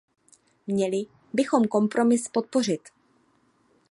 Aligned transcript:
Měli 0.67 1.05
bychom 1.33 1.67
kompromis 1.67 2.27
podpořit. 2.27 2.81